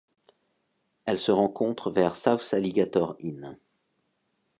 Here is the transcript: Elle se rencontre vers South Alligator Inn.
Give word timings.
Elle 1.05 1.19
se 1.19 1.29
rencontre 1.31 1.91
vers 1.91 2.15
South 2.15 2.55
Alligator 2.55 3.15
Inn. 3.19 3.55